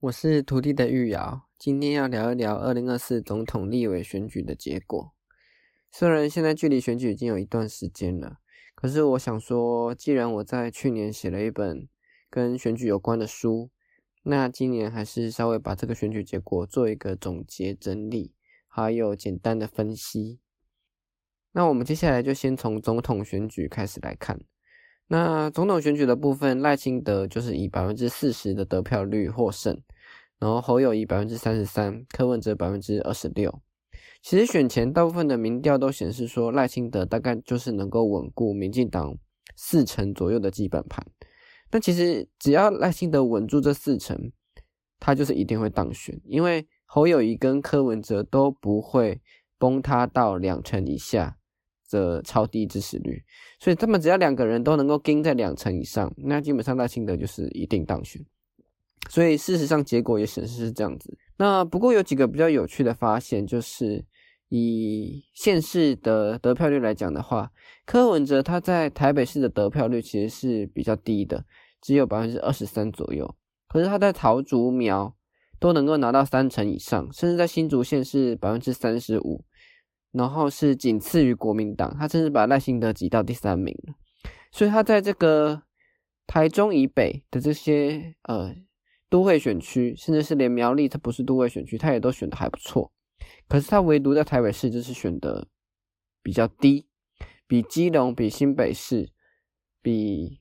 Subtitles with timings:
[0.00, 5.14] 我是徒弟的玉瑶，今天要聊一聊二零二四总统立委选举的结果。
[5.90, 8.36] 虽然现在距离选举已经有一段时间了，
[8.74, 11.88] 可是我想说，既然我在去年写了一本
[12.28, 13.70] 跟选举有关的书，
[14.24, 18.34] 那今年还是稍微把这个选举结果做一个总结整理，
[18.68, 20.40] 还有简单的分析。
[21.52, 24.44] 那我们接下来就先从总统选举开始来看。
[25.08, 29.80] 那总统选举的部分，赖清德就是以百分之四十的得票率获胜，
[30.40, 33.62] 然后侯友谊百分之三十三，柯文哲百分之二十六。
[34.20, 39.16] 其实选前大部分的民调都显示说，赖清德大概就是能够稳固民进党
[39.54, 41.06] 四成左右的基本盘。
[41.70, 44.32] 那其实只要赖清德稳住这四成，
[44.98, 49.20] 他就是一定会当选，因为侯友谊跟柯文哲都不会
[49.58, 51.36] 崩塌到两成以下。
[51.90, 53.22] 的超低支持率，
[53.60, 58.24] 所以他们只要两个人都能够跟在两成以上，那基本上赖清德就是一定当选。
[59.08, 61.16] 所以事实上结果也显示是这样子。
[61.36, 64.04] 那不过有几个比较有趣的发现，就是
[64.48, 67.52] 以县市的得票率来讲的话，
[67.84, 71.44] 柯文哲他在台北市的得票率其实是比较低的，
[71.80, 73.36] 只有百分之二十三左右。
[73.68, 75.14] 可是他在桃竹苗
[75.60, 79.44] 都能够拿到三成以上，甚至在新竹县是百分之三十五。
[80.16, 83.76] 然后是仅次于国民党，他甚至把赖幸德挤到第三名。
[84.50, 85.62] 所以他在这个
[86.26, 88.54] 台中以北的这些呃
[89.10, 92.90] 都会选区，甚至是连苗栗它不是都会选区，他也都选的还不错。
[93.46, 95.46] 可是他唯独在台北市就是选的
[96.22, 96.86] 比较低，
[97.46, 99.10] 比基隆、比新北市、
[99.82, 100.40] 比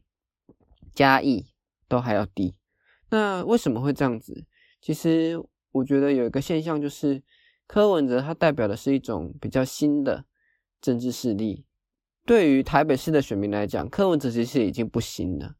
[0.94, 1.48] 嘉义
[1.90, 2.56] 都还要低。
[3.10, 4.46] 那为什么会这样子？
[4.80, 5.38] 其实
[5.72, 7.22] 我觉得有一个现象就是。
[7.68, 10.26] 柯文哲他代表的是一种比较新的
[10.82, 11.66] 政治势力，
[12.26, 15.56] 对于台北市的选民来讲，柯文哲其实已经不新了。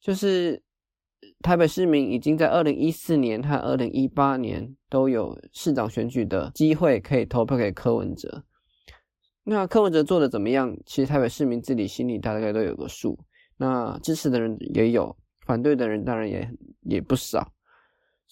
[0.00, 0.62] 就是
[1.40, 8.44] 台北市民已经在二零一四年和二零一八年都有市长选举的机会，可以投票给柯文哲。
[9.44, 10.76] 那柯文哲做的怎么样？
[10.84, 13.18] 其实台北市民自己心里大概都有个数。
[13.56, 16.50] 那支持的人也有，反对的人当然也
[16.82, 17.52] 也不少。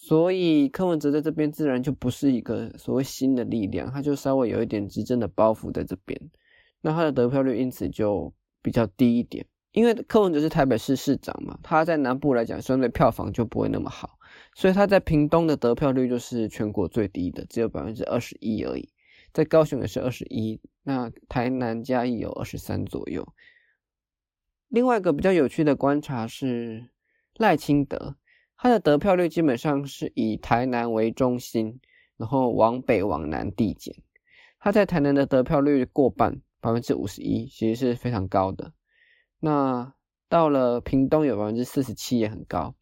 [0.02, 6.18] 所以柯文哲在这边自然就不是一个所谓新的力量，他就稍微有一点执政的包袱在这边，
[6.80, 9.46] 那他的得票率因此就比较低一点。
[9.72, 14.18] 因为柯文哲是台北市市长嘛，他在南部来讲相对票房就不会那么好，
[14.54, 18.88] 所以他在屏东的得票率就是全国最低的，只有百分之二十一而已。
[19.34, 23.34] 在高雄也是二十一，那台南嘉义有二十三左右。
[24.68, 26.88] 另外一个比较有趣的观察是
[27.36, 28.16] 赖清德。
[28.62, 31.81] 他的得票率基本上是以台南为中心，
[32.19, 33.94] 然后往北往南递减。
[34.59, 38.75] 他在台南的得票率过半，百分之五十一，其实是非常高的。
[39.38, 39.94] 那
[40.28, 42.75] 到了屏东有百分之四十七，也很高。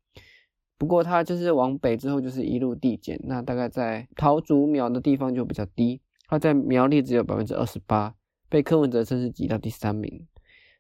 [0.77, 6.01] 不过他就是往北之后就是一路递减，那大概在桃竹苗的地方就比较低。
[6.27, 8.17] 他在苗栗只有百分之二十八，
[8.49, 10.27] 被柯文哲甚至挤到第三名。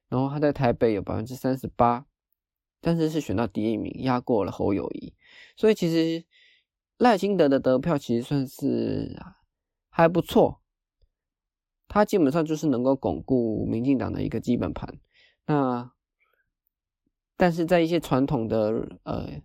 [0.08, 2.04] 然后他在台北有百分之三十八。
[2.80, 5.12] 但是是选到第一名，压过了侯友谊，
[5.56, 6.24] 所以其实
[6.96, 9.20] 赖清德的得票其实算是
[9.90, 10.60] 还不错，
[11.88, 14.96] 他基本上就是能够巩固民进党的一个基本盘。
[15.46, 15.90] 那
[17.36, 19.42] 但是在一些传统的呃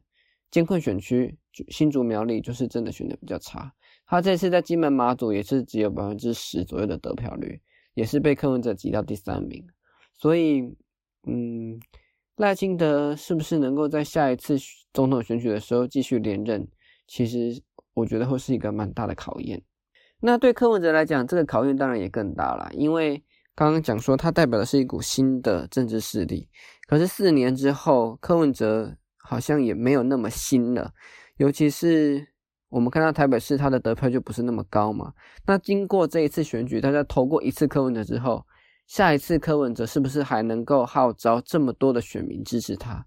[0.51, 1.38] 监困选区，
[1.69, 3.73] 新竹苗栗就是真的选的比较差。
[4.05, 7.59] 他这次在金门马祖也是只有百分之十左右的得票率，
[7.95, 9.67] 也是被柯文哲挤到第三名。
[10.13, 10.75] 所以
[11.25, 11.79] 嗯。
[12.38, 14.55] 赖清德是不是能够在下一次
[14.91, 16.67] 总统选举的时候继续连任？
[17.07, 17.61] 其实
[17.94, 19.61] 我觉得会是一个蛮大的考验。
[20.19, 23.23] 那对柯文哲来讲，这个考验当然也更大了，因为
[23.53, 26.49] 刚刚讲说他代表的是一股新的政治势力。
[26.88, 30.91] 可是四年之后，柯文哲好像也没有那么新了。
[31.38, 32.29] 尤其是
[32.69, 35.13] 我们看到台北市他的得票就不是那么高嘛。
[35.45, 38.43] 那经过这一次选举，大家投过一次柯文哲之后。
[38.93, 43.03] 下一次柯文哲是不是还能够号召这么多的选民支持他？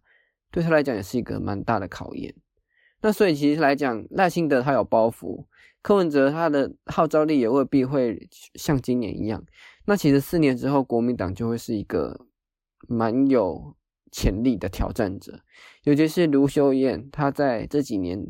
[0.50, 2.34] 对他来讲也是一个蛮大的考验。
[3.00, 5.44] 那所以其实来讲，赖清德他有包袱，
[5.83, 9.41] 柯文哲他的号召力也未必会像今年一样。
[9.84, 12.27] 那其实四年之后，国民党就会是一个
[12.89, 13.77] 蛮有
[14.10, 15.39] 潜力的挑战者，
[15.84, 18.21] 尤其是卢秀燕，他在这几年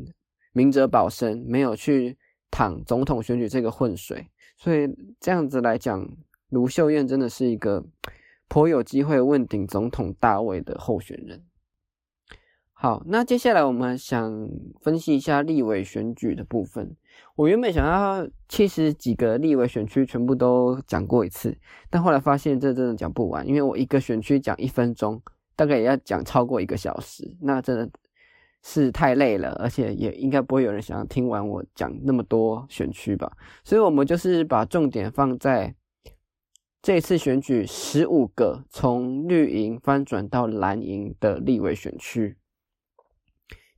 [0.53, 2.19] 明哲保身，没有去
[2.51, 4.27] 淌总统选举这个浑水，
[4.57, 4.87] 所以
[5.19, 6.07] 这样子来讲。
[6.49, 7.85] 卢秀燕真的是一个
[8.47, 11.43] 颇有机会问鼎总统大位的候选人。
[12.79, 14.47] 好，那接下来我们想
[14.81, 16.95] 分析一下立委选举的部分。
[17.35, 21.57] 我原本想要七十几个立委选区全部都讲过一次，
[21.89, 25.19] 但后来发现这真的讲不完，因为我一个选区讲一分钟，
[25.55, 27.89] 大概也要讲超过一个小时，那真的
[28.61, 33.31] 是太累了，而且也应该不会有人想要听完我讲那么多选区吧，
[33.63, 35.73] 所以我们就是把重点放在
[36.81, 42.37] 这次选举十五个从绿营翻转到蓝营的立委选区，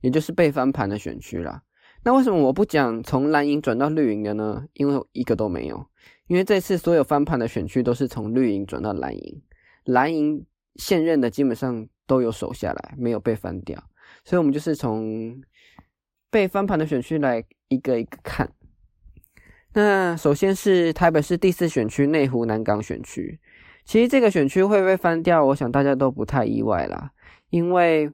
[0.00, 1.62] 也就是被翻盘的选区啦。
[2.04, 4.66] 那为什么我不讲从蓝营转到绿营的呢？
[4.74, 5.86] 因为一个都没有，
[6.28, 9.42] 因为这次所有翻盘的选区都是从绿营转到蓝营，
[9.84, 13.82] 蓝营现任的基本上都有守下来，没有被翻掉。
[14.24, 15.42] 所以，我们就是从
[16.30, 18.52] 被翻盘的选区来一个一个看。
[19.72, 23.38] 那首先是台北市第四选区内湖南港选区，
[23.84, 27.12] 其实这个选区会被翻掉，我想大家都不太意外啦。
[27.50, 28.10] 因为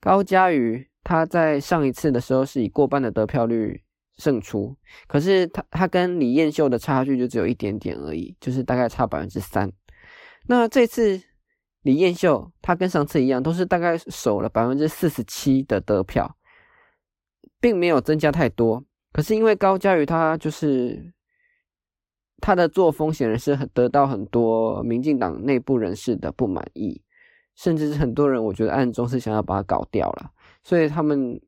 [0.00, 3.82] 高嘉瑜他在上一次的时候是以过半的得票率
[4.16, 4.76] 胜出，
[5.06, 9.72] 可是他他跟李彦秀的差距就只有一点点而已，就是大概差百分之三。
[10.46, 11.22] 那这次。
[11.84, 16.34] 李彦秀，他跟上次一样，都是大概守了百分之四十七的得票，
[17.60, 18.82] 并没有增加太多。
[19.14, 21.14] 可是因为高嘉瑜他就是
[22.40, 27.00] 他的作风，显然是很得到很多民进党内部人士的不满意，
[27.54, 30.32] 甚至是很多人我觉得暗中是想要把他搞掉了。
[30.64, 31.40] 所以他们，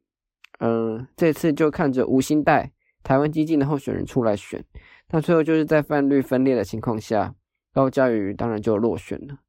[0.61, 2.71] 嗯，这次就看着吴兴代
[3.03, 4.65] 台湾激进的候选人出来选，
[5.11, 7.35] 那最后就是在泛绿分裂的情况下，
[7.75, 9.41] 高嘉瑜当然就落选了。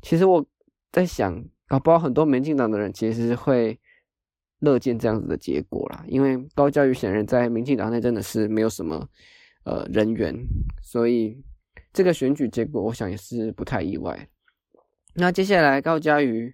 [0.00, 0.46] 其实我
[0.92, 3.80] 在想，搞不好很多民进党的人其实会
[4.64, 9.06] 乐见这样子的结果啦，因为高教育显然在民进党内真的是没有什么
[9.64, 10.34] 呃人员，
[10.82, 11.36] 所以
[11.92, 14.28] 这个选举结果我想也是不太意外。
[15.14, 16.52] 那接下来高嘉瑜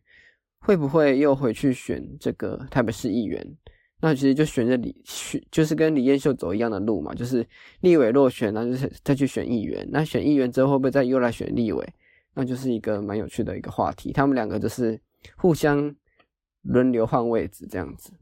[0.59, 3.57] 会不会又回去选这个台北市议员？
[4.03, 7.47] 那其实就选着李选，就是跟李彦秀走一样的路嘛，就是
[7.81, 9.87] 立委落选，那就是再去选议员。
[9.93, 11.87] 那选议员之后会不会再又来选立委？
[12.33, 14.99] 那就是一个蛮有趣的一个话题，他们两个就是
[15.37, 15.95] 互相
[16.63, 18.13] 轮流换位置这样子。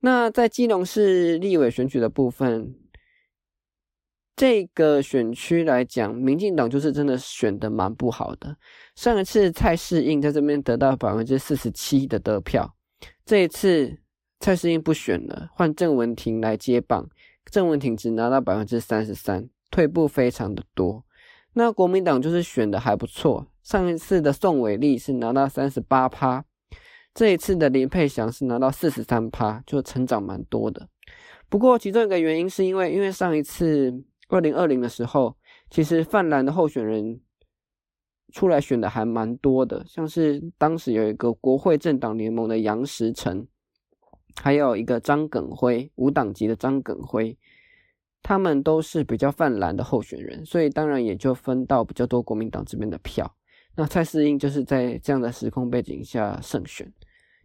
[0.00, 2.74] 那在基隆市立委选举的部分，
[4.36, 8.56] 这个选区来讲，民进党就是真的选的蛮不好的。
[8.94, 12.76] 上一次蔡适应在这边得到百分之四十七的得票，
[13.24, 13.98] 这一次
[14.38, 17.10] 蔡适应不选了，换郑文婷来接棒，
[17.50, 21.04] 郑文婷只拿到百分之三十三，退步非常的多。
[21.54, 26.44] 那国民党就是选的还不错，上一次的宋伟立是拿到三十八趴，
[27.12, 30.88] 这一次的林佩祥是拿到四十三趴，就成长蛮多的。
[31.48, 35.36] 不过其中一个原因是因为，因为上一次二零二零的时候，
[35.70, 37.20] 其实泛蓝的候选人
[38.32, 43.46] 出来选的还蛮多的，像是当时有一个国会政党联盟的杨时成，
[44.36, 47.36] 还有一个张耿辉，无党籍的张耿辉。
[48.22, 53.34] 他们都是比较泛蓝的候选人，所以当然也就分到比较多国民党这边的票。
[53.76, 56.92] 那蔡适应就是在这样的时空背景下胜选，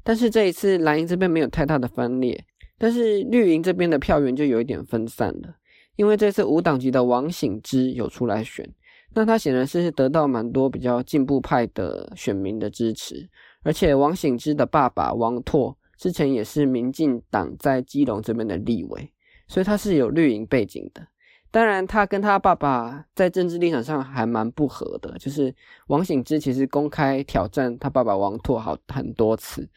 [0.03, 2.43] 但是这一次蓝营这边没有太大的分裂，
[2.79, 5.55] 但是绿营这边的票源就有一点分散了，
[5.95, 8.67] 因为这次无党籍的王醒之有出来选，
[9.13, 13.29] 那他显然是得到蛮多比较进步派的选民的支持，
[13.61, 19.12] 而且王醒之的爸爸王拓之前也是民进党在基隆这边的立委。
[19.47, 21.05] 所以他是有绿营背景的，
[21.51, 25.15] 当然他跟他爸爸在政治立场上还蛮不合的。
[25.19, 25.53] 就是
[25.87, 29.69] 王醒之其实公开挑战他爸爸王拓好很多次，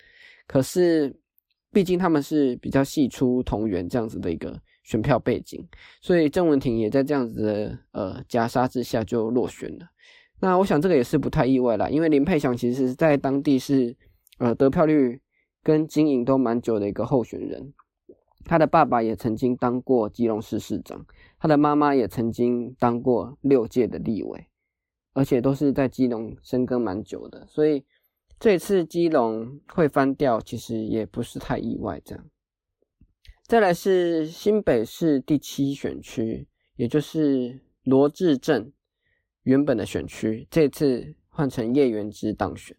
[0.46, 1.14] 可是
[1.72, 5.62] 毕竟他们是比较系出同源这样子的一个选票背景，
[6.00, 9.86] 所以郑文婷也在这样子的呃夹杀之下就落选了。
[10.40, 13.94] 那我想这个也是不太意外啦，因为林佩祥其实在当地是
[14.38, 15.20] 呃得票率
[15.62, 17.74] 跟经营都蛮久的一个候选人。
[18.48, 21.04] 他的爸爸也曾经当过基隆市市长，
[21.36, 24.46] 他的妈妈也曾经当过六届的立委，
[25.14, 27.84] 而且都是在基隆深耕蛮久的，所以
[28.38, 32.00] 这次基隆会翻掉，其实也不是太意外。
[32.04, 32.24] 这样，
[33.42, 38.72] 再来是新北市第七选区，也就是罗志镇
[39.42, 42.76] 原本的选区，这次换成叶元之当选，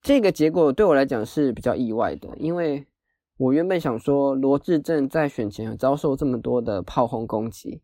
[0.00, 2.86] 这个结果对我来讲是比较意外的，因为。
[3.42, 7.80] 我原本想说，罗志正在选前遭受这么多的炮轰攻击，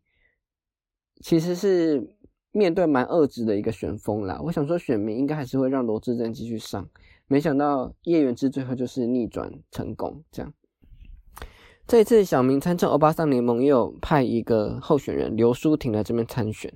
[1.19, 2.15] 其实是
[2.53, 4.39] 面对蛮恶质的一个选风啦。
[4.41, 6.89] 我想说，选民应该还是会让罗志正继续上，
[7.27, 10.23] 没想到叶元之最后就是逆转成功。
[10.31, 10.53] 这样，
[11.85, 16.73] 这一次小明参政欧巴桑联盟也有派一个候选人刘淑婷来这边参选。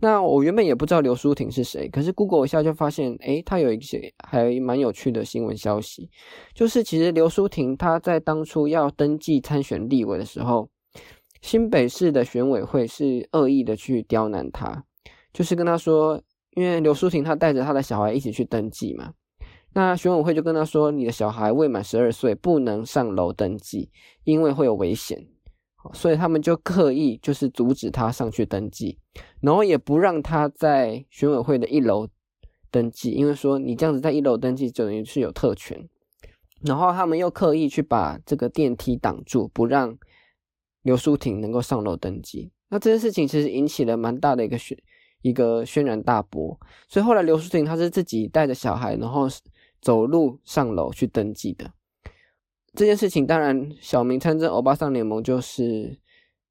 [0.00, 6.10] 那我原本也不知道刘书婷是谁，可是 Google 一下就发现，诶，他有一些还蛮有趣的新闻消息，
[6.54, 10.68] 就是其实刘书婷她在当初要登记参选立委的时候，
[11.40, 14.84] 新北市的选委会是恶意的去刁难他，
[15.32, 16.20] 就是跟他说，
[16.56, 19.12] 因为刘书婷她带着她的小孩一起去登记嘛，
[19.74, 23.90] 那选委会就跟他说：“你的小孩未满十二岁，不能上楼登记，
[24.24, 25.26] 因为会有危险。”
[25.92, 28.98] 所以他们就刻意就是阻止他上去登记，
[29.40, 32.08] 然后也不让他在选委会的一楼
[32.70, 35.88] 登记，因为说你这样子在一楼登记，就等于是有特权。
[36.60, 39.98] 然后他们又刻意去把这个电梯挡住，不让
[40.82, 42.52] 刘淑婷能够上楼登记。
[42.68, 44.78] 那这件事情其实引起了蛮大的一个轩
[45.22, 46.56] 一个轩然大波。
[46.88, 49.26] 所以后来刘淑婷她是自己带着小孩，然后
[49.80, 51.72] 走路上楼去登记的。
[52.74, 55.98] 这件事情当然，小明参政欧巴桑联盟就是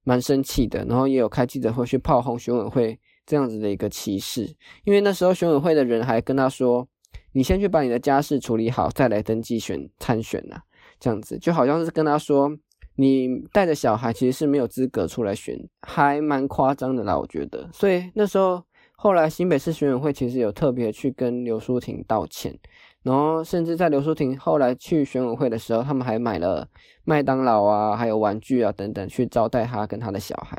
[0.04, 4.56] 蛮生气的，然后也有开记者会去炮轰选委会这样子的一个歧视。
[4.84, 6.88] 因为那时候选委会的人还跟他说
[7.34, 10.62] ：“你先去把你的家事处理好，再来登记选参选呐。”
[11.00, 12.56] 这样子就好像是跟他说
[12.98, 22.56] ：“你带着小孩其实是没有资格出来选，还蛮夸张的啦。”我觉得，所以那时候后来新北市选委会其实有特别去跟刘淑婷道歉。
[23.04, 26.68] 然后，甚至在刘淑婷后来去选委会的时候，他们还买了
[27.04, 30.56] 麦当劳啊，还有玩具啊等等，去招待他跟他的小孩。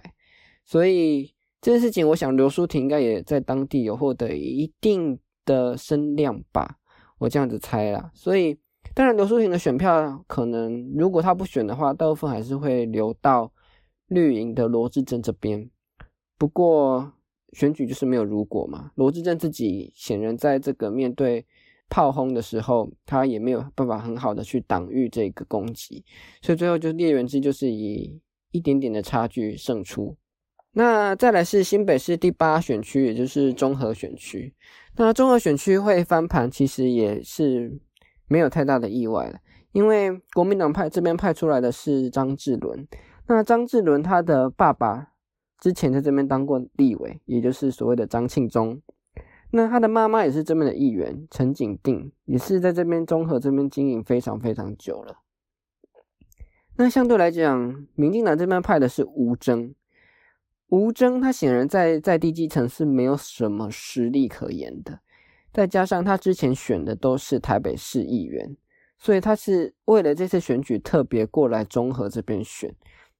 [0.65, 6.79] 所以这件事情，我想刘淑婷应该也在当地有获得一定的声量吧，
[7.19, 8.11] 我这样子猜啦。
[8.13, 8.59] 所以，
[8.93, 13.53] 当然刘淑婷的选票可能，如果他不选的话，大部分还是会流到
[14.09, 15.71] 绿营的罗志珍这边。
[16.37, 17.13] 不过
[17.53, 21.47] 选举就是没有如果嘛，罗志珍自己显然在这个面对。
[21.93, 26.03] 炮轰的时候，他也没有办法很好的去挡御这个攻击，
[26.41, 28.19] 所以最后就列元之就是以
[28.51, 30.17] 一点点的差距胜出。
[30.73, 34.55] 那再来是新北市第八选区，也就是综合选区。
[34.97, 37.79] 那综合选区会翻盘，其实也是
[38.27, 39.39] 没有太大的意外了，
[39.73, 42.89] 因为国民党派这边派出来的是张志伦。
[43.27, 45.09] 那张志伦他的爸爸
[45.61, 48.81] 之前在这边当过立委，也就是所谓的张庆忠。
[49.55, 55.19] 那他的妈妈也是这边的议员，陈景定也是在这边综合这边经营非常非常久了。
[56.77, 59.75] 那相对来讲，民进党这边派的是吴征，
[60.69, 65.01] 吴征他显然在在地基层是没有什么实力可言的，
[65.53, 68.57] 再加上他之前选的都是台北市议员，
[68.97, 72.75] 所以他是为了这次选举特别过来综合这边选。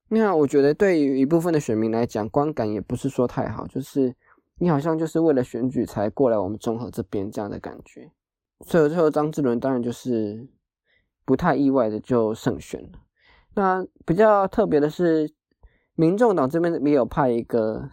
[0.09, 4.15] 那我觉得对于一部分的选民来讲，观感也不是说太好，就是。
[4.59, 8.13] 你好像就是为了选举才过来我们综合这边这样的感觉，
[8.61, 10.47] 所以最后张志伦当然就是
[11.25, 13.01] 不太意外的就胜选了。
[13.55, 15.33] 那比较特别的是，
[15.97, 17.91] 民众党这边也有派一个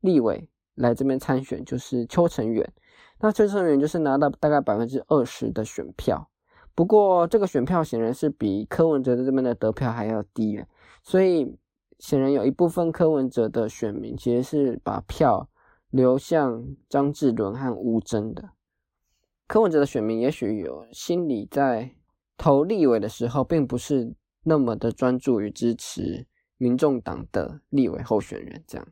[0.00, 2.72] 立委来这边参选，就是邱成远。
[3.20, 6.28] 那邱成远就是拿到大概百分之二十的选票，
[6.74, 10.64] 不过这个选票显然是比柯文哲的这边的得票还要低，
[11.04, 11.56] 所以
[12.00, 15.48] 显然有一部分柯文哲的选民其实是把票。
[15.90, 18.50] 流向张志伦和吴征的
[19.46, 21.94] 柯文哲的选民，也许有心里在
[22.36, 26.26] 投立委的时候，并不是那么的专注于支持
[26.58, 28.62] 民众党的立委候选人。
[28.66, 28.86] 这样，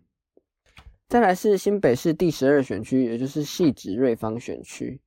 [1.08, 5.02] 再来是新北市第十二选区，也就是细致瑞芳选区。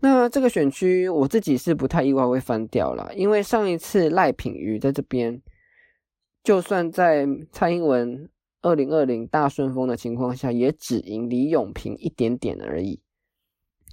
[0.00, 5.42] 那这个选区，我自己是不太意外会翻掉了，因为上一次赖品妤在这边，
[6.44, 8.30] 就算在蔡英文。
[8.64, 12.98] 二零二零大顺风的情况下，也只赢李永平一点点而已。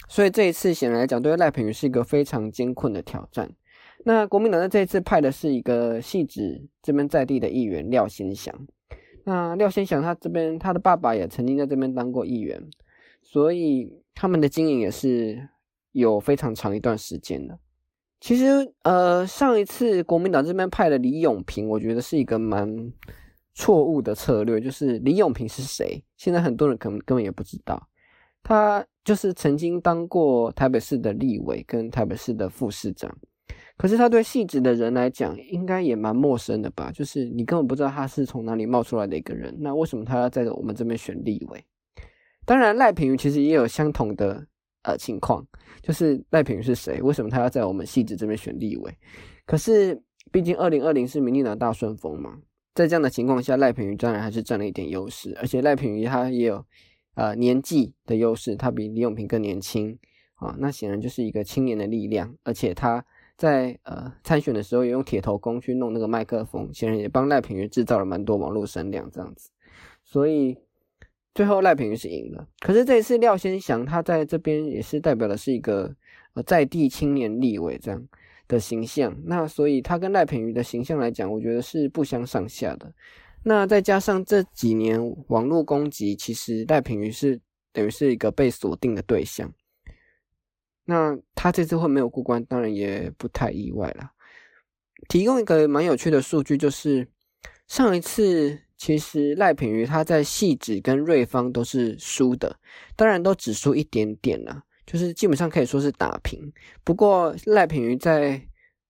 [0.07, 3.51] 所以这一次显然来讲，对赖品妤是一个非常艰困的挑战。
[4.05, 8.55] 那国民党在这一次派的是一个细致这边在地的议员廖先祥。
[9.25, 12.63] 那廖先祥他这边他的爸爸也曾经在这边当过议员，
[13.21, 15.49] 所以他们的经营也是
[15.91, 17.59] 有非常长一段时间的。
[18.21, 22.93] 其实呃，上一次国民党这边派的李永平，我觉得是一个蛮。
[23.53, 26.03] 错误的策略就是李永平是谁？
[26.17, 27.87] 现在很多人可能根本也不知道，
[28.41, 33.15] 他就是曾经当过台北市的立委跟台北市的副市长。
[33.77, 36.91] 可是他对细致的人来讲，应该也蛮陌生的吧？
[36.91, 39.55] 就是你根本不知道他是从哪里冒出来的一个人。
[39.59, 41.65] 那为什么他要在我们这边选立委？
[42.45, 44.45] 当然，赖品妤其实也有相同的
[44.83, 45.43] 呃情况，
[45.81, 47.01] 就是赖品妤是谁？
[47.01, 48.95] 为什么他要在我们细致这边选立委？
[49.45, 49.99] 可是
[50.31, 52.37] 毕竟二零二零是民进党大顺风嘛。
[52.73, 56.65] 在这样的情况下，赖品妤当然还是占了一点优势，而且赖品妤他也有
[57.15, 59.97] 呃年纪的优势，他比李永平更年轻
[60.35, 69.49] 啊，那显然就是一个青年的力量，而且他在呃参选的时候也用铁头功去弄那个麦克风，显然也帮赖品妤制造了蛮多网络声量这样子，
[70.05, 70.57] 所以
[71.35, 72.47] 最后赖品妤是赢了。
[72.59, 75.93] 可是这一次廖先祥他在这边也是代表的是一个
[76.35, 78.07] 呃在地青年立委这样。
[78.51, 82.93] 的形象，那所以他跟赖品妤的形象来讲，我觉得是不相上下的。
[83.43, 87.39] 那再加上这几年网络攻击，其实赖品妤是
[87.71, 89.49] 等于是一个被锁定的对象。
[90.83, 94.11] 那他这次会没有过关，当然也不太意外了。
[95.07, 97.07] 提供一个蛮有趣的数据，就是
[97.67, 102.59] 上一次其实赖品妤他在细致跟瑞芳都是输的，
[102.95, 106.51] 当然都只输一点点啦，就是基本上可以说是打平。
[106.83, 108.41] 不过赖品妤在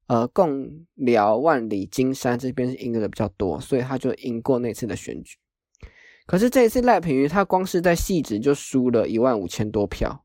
[0.07, 5.37] 呃贡寮、万里、金山这边是赢的比较多，所以他就赢过那次的选举。
[6.25, 10.23] 可是这一次赖品妤他光是在细致就输了一万五千多票，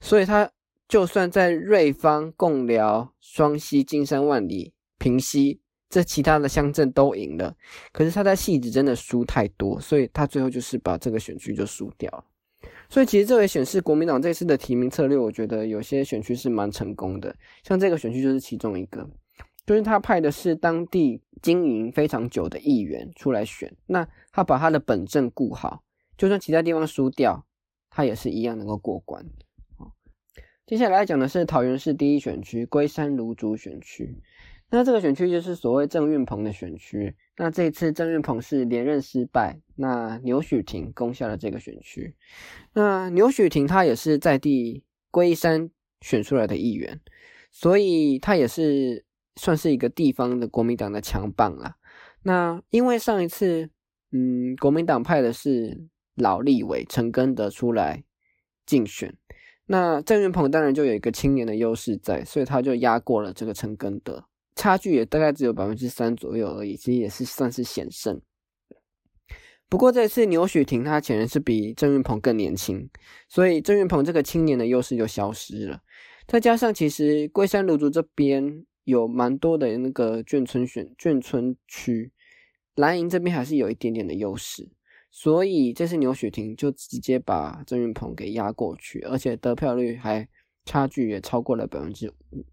[0.00, 0.50] 所以他
[0.88, 7.54] 就算在瑞芳、贡寮、双溪、金山、万里、平溪这其他的乡镇都赢了，
[7.92, 12.24] 可是他在细致真的输太多，所以他最后就是把这个选区就输掉了。
[12.88, 19.08] 所以其实这也显示国民党这次的提名策略，我觉得有些选区是蛮成功的，像这个选区就是其中一个。
[19.64, 25.84] 就是他派的是当地经营非常久的议员出来选，那他把他的本政顾好，
[26.18, 27.46] 就算其他地方输掉，
[27.88, 29.24] 他也是一样能够过关。
[30.66, 34.20] 接下来讲的是桃园市第一选区龟山芦竹选区，
[34.72, 37.14] 那这个选区就是所谓郑运鹏的选区。
[37.36, 42.16] 那这一次郑运鹏是连任失败，那牛许婷攻下了这个选区。
[42.72, 47.00] 那牛许婷他也是在地龟山选出来的议员，
[47.52, 49.04] 所以他也是。
[49.36, 51.76] 算是一个地方的国民党的强棒啦。
[52.22, 53.70] 那因为上一次，
[54.10, 58.04] 嗯，国民党派的是老立委陈根德出来
[58.66, 59.16] 竞选，
[59.64, 68.20] 那郑云鹏当然就有一个青年的优势在，所以他就压过了这个陈根德，差距也大概只有百分之三左右而已，其实也是算是险胜。
[69.68, 72.88] 不过这次牛许婷他显然是比郑云鹏更年轻，
[73.28, 75.80] 所以郑云鹏这个青年的优势就消失了。
[76.26, 78.64] 再加上其实龟山芦竹这边。
[78.84, 82.10] 有蛮多的那个眷村选眷村区，
[82.74, 84.68] 蓝营这边还是有一点点的优势，
[85.08, 90.28] 所以这次牛雪婷就直接把郑云鹏给压过去，而且得票率还
[90.64, 92.44] 差距也超过了百分之五。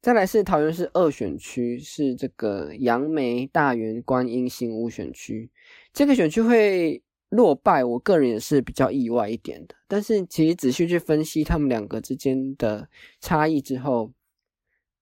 [0.00, 5.50] 再来是桃园市二选区，是这个杨梅大园观音新屋选区，
[5.92, 9.74] 这个选区会落败，我个人也是比较意外一点的。
[9.86, 12.88] 但是其实仔细去分析他们两个之间的
[13.20, 14.10] 差异之后，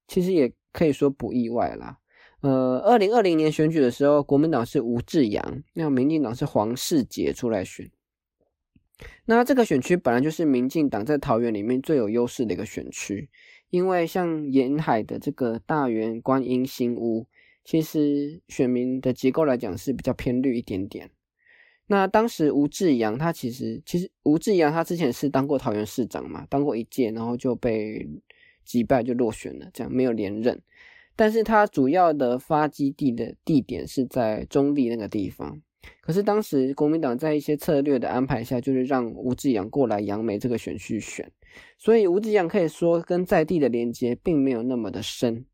[0.08, 1.98] 其实也可以说不意外啦。
[2.40, 7.88] 呃，二零二零年选举的时候，国民党是吴志阳，那民进党是黄世杰出来选。
[9.26, 13.30] 那这个选区本来就是民进党在桃园里面最有优势的一个选区，
[13.70, 17.26] 因为像沿海的这个大园观音新屋，
[17.64, 21.10] 其实选民的结构来讲是比较偏绿一点点。
[21.86, 28.08] 那当时吴志阳他其实其实吴志阳他之前是当过桃园市长嘛，当过一届，然后就被。
[28.68, 30.60] 击败就落选了，这样没有连任。
[31.16, 35.62] 但是他主要的发基地的地点是在中立那个地方。
[36.00, 41.30] 可是当时国民党在一些策略的安排下，就是让吴志阳过来杨梅这个选区选，
[41.76, 45.44] 所以吴志阳可以说跟在地的连接并没有那么的深。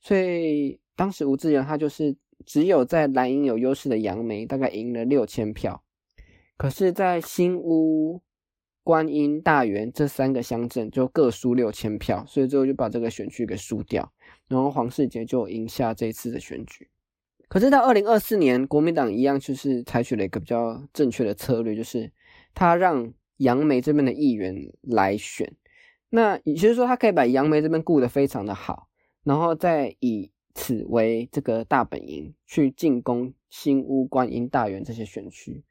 [0.00, 5.82] 所以当时吴志阳他就是只有在蓝营有优势的杨梅，大概赢了六千票。
[6.56, 8.22] 可是，在新屋。
[8.82, 14.10] 观音、大园这三个乡镇就各输六千票，所以最后就把这个选区给输掉，
[14.48, 16.88] 然后黄世杰就赢下这次的选举。
[17.50, 22.10] 可是到二零二四年，国民党一样就是采取了一个比较正确的策略，就是
[22.54, 25.52] 他让杨梅这边的议员来选，
[26.10, 28.86] 那也就是说他可以把杨梅这边顾得非常的好，
[29.24, 35.64] 然后再以此为这个大本营去进攻新屋、观音、大园这些选区。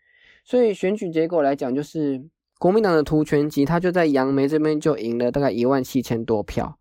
[0.44, 2.30] 所以选举结果来讲，就是。
[2.60, 6.78] 国民党的涂全吉，他就在杨梅这边就赢了大概一万七千多票，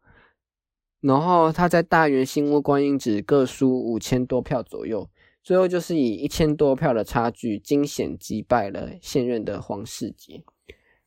[1.00, 5.08] 然后他在大园新屋观音只各输五千多票左右，
[5.42, 10.42] 最后就是以一千多票的差距惊险击败了现任的黄世杰，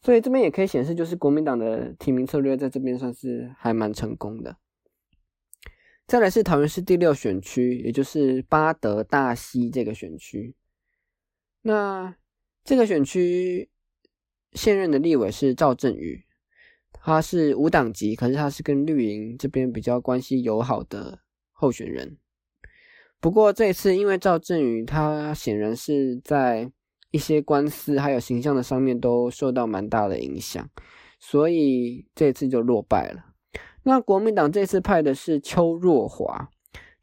[0.02, 4.58] 所以这边也可以显示，就是国民党的提名策略在这边算是还蛮成功的。
[6.08, 10.56] 再来是桃园市第六选区，也就是八德大溪这个选区，
[11.62, 12.16] 那
[12.64, 13.70] 这个选区。
[14.54, 16.26] 现任的立委是赵振宇，
[17.04, 21.20] 他是无党籍，可是他是跟绿营这边比较关系友好的
[21.52, 22.18] 候选人。
[23.20, 26.72] 不过这次因为赵振宇他显然是在
[27.12, 30.70] 一些官司还有形象的上面都受到蛮大的影响，
[31.20, 33.26] 所以这次就落败了。
[33.84, 36.50] 那国民党这次派的是邱若华，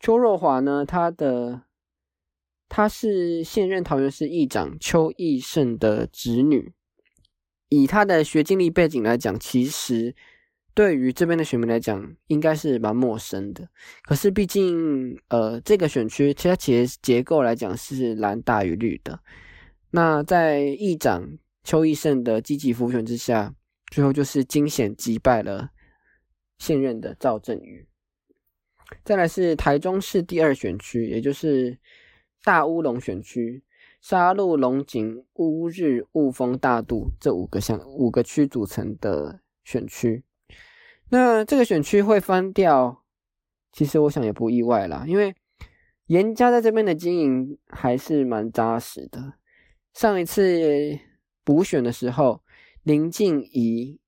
[0.01, 1.63] 邱若华呢，他的
[2.69, 6.73] 他是现任桃园市议长邱义胜的侄女。
[7.69, 10.15] 以他的学经历背景来讲，其实
[10.75, 13.69] 对于这边的选民来讲，应该是蛮陌生的。
[14.03, 19.21] 可是毕竟，呃，这个选区其实结结构来讲是蓝大于绿的。
[19.91, 23.55] 那在议长邱义胜的积极扶选之下，
[23.91, 25.71] 最后就是惊险击败了
[26.59, 27.87] 现任的赵振宇。
[29.05, 31.79] 再来是台中市第二选区，也就是
[32.43, 33.63] 大乌龙选区，
[34.01, 40.25] 沙鹿、龙井、乌日、雾峰、大肚这五个乡五个区组成的选区。
[41.11, 43.05] 那这个选区会翻掉，
[43.73, 45.35] 其实我想也不意外啦，因为
[46.07, 49.35] 严家在这边的经营还是蛮扎实的。
[49.93, 50.99] 上一次
[51.45, 52.43] 补选的时候，
[52.83, 53.99] 林静怡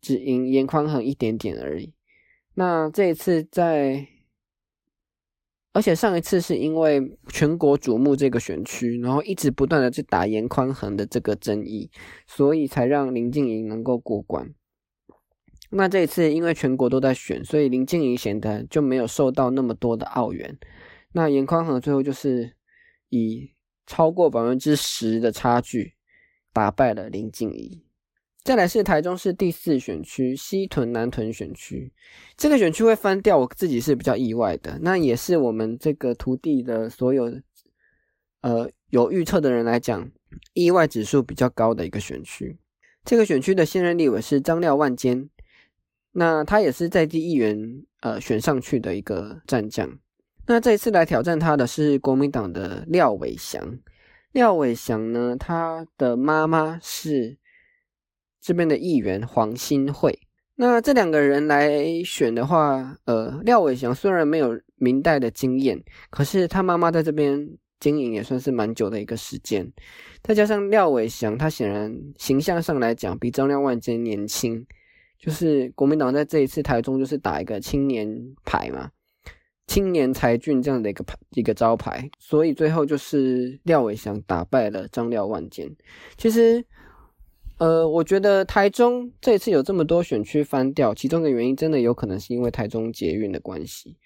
[0.00, 1.94] 只赢严宽恒一点点而已。
[2.54, 4.06] 那这一次在，
[5.74, 11.90] 而且上一次是因为全国瞩目这个选区，然后一直不断的去打严宽恒的这个争议，
[12.26, 14.52] 所以才让林静怡能够过关。
[15.70, 20.58] 那这一次因为全国都在选，所以林静怡显得就没有受到那么多的澳元。
[21.12, 22.52] 那严宽恒最后就是
[23.08, 23.54] 以
[23.86, 25.94] 超过百分之十的差距
[26.52, 27.86] 打败了林静怡。
[28.44, 31.92] 再来是台中市第四选区西屯南屯选区，
[32.36, 34.78] 这个选区会翻掉，我自己是比较意外的。
[34.82, 37.40] 那也是我们这个土地的所有
[38.40, 40.10] 呃有预测的人来讲，
[40.54, 42.58] 意外指数比较高的一个选区。
[43.04, 45.28] 这个选区的现任立委是张廖万坚。
[46.14, 49.98] 那他也是在地议员呃选上去的一个战将。
[50.46, 53.78] 那这一次来挑战他的是国民党的廖伟翔。
[54.32, 57.38] 廖伟翔呢，他的妈妈是
[58.42, 60.18] 这边的议员黄新惠。
[60.56, 67.48] 那这两个人来选的话，呃，廖伟翔虽然没有明代的经验，可是他妈妈在这边
[67.80, 69.72] 经营也算是蛮久的一个时间。
[70.22, 74.66] 再加上廖伟翔，他显然形象上来讲比张廖万坚年轻。
[75.18, 78.12] 就是国民党在这一次台中就是打一个青年
[78.44, 78.90] 牌嘛，
[79.68, 85.70] 青年才俊这样的一个牌一个招牌，所以最后就是廖伟翔打败了张廖万坚。
[86.18, 86.64] 其实，
[87.62, 93.96] 呃，我觉得台中这次有这么多选区翻掉，其中的原因真的有可能是因为台中捷运的关系，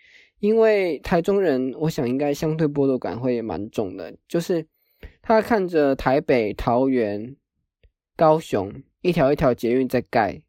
[0.40, 4.66] 因为台中人我想应该相对剥夺感会蛮重的，就是
[5.22, 7.34] 他看着台北、桃园、
[8.14, 10.42] 高雄一条一条捷运在盖。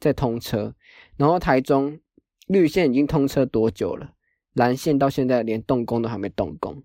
[0.00, 0.74] 在通车，
[1.16, 1.98] 然后台中
[2.46, 4.10] 绿线已经通车多久了？
[4.52, 6.82] 蓝线到现在连动工都还没动工，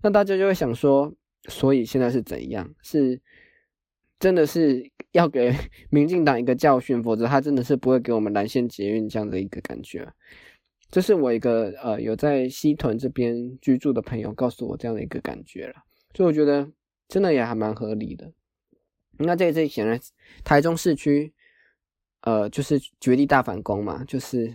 [0.00, 1.12] 那大家就会想说，
[1.48, 2.72] 所以现在是怎样？
[2.80, 3.20] 是
[4.22, 5.52] 真的是要给
[5.90, 10.06] 民进党一个教训，否则他真的是不会给我们蓝线捷运这样的一个感觉。
[10.92, 15.74] 这是我一个呃有在西屯这边居住的朋友告诉我这样的一个感觉了，
[16.14, 16.70] 所以我觉得
[17.08, 18.32] 真的也还蛮合理的。
[19.18, 19.98] 那这这显然
[20.44, 21.34] 台中市区。
[22.24, 24.54] 呃，就是绝地大反攻嘛，就是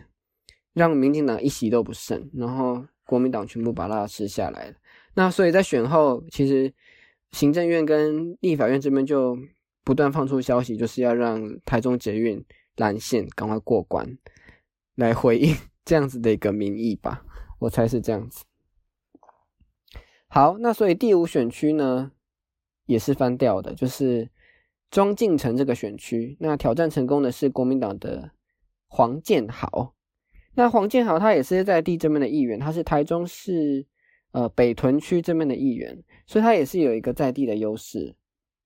[0.71, 4.75] 让民进党一席都不剩，然后国民党全部把它吃下来了。
[5.15, 6.73] 那所以在选后，其实
[7.33, 9.37] 行政院跟立法院这边就
[9.87, 12.43] 不断放出消息，就是要让台中捷运
[12.75, 14.17] 蓝线赶快过关，
[14.95, 17.23] 来回应这样子的一个民意吧。
[17.59, 18.43] 我猜是这样子。
[20.27, 22.11] 好，那所以第五选区呢，
[22.85, 24.29] 也是翻掉的，就是。
[24.89, 28.31] 庄敬城这个选区，那挑战成功的是国民党的
[28.87, 29.93] 黄建豪。
[30.55, 33.85] 那黄建豪他也是在地这边的议员，他是台中市
[34.31, 38.15] 呃北屯区这边的议员，所以他也是有一个在地的优势。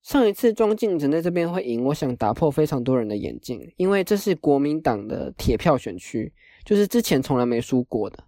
[0.03, 6.33] 上一次庄敬城在这边会赢，我想打破非常多人的眼镜，因为这是国民党的铁票选区，
[6.65, 8.23] 就是之前从来没输过的，